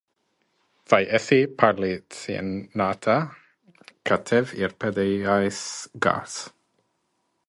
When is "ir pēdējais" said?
4.63-5.63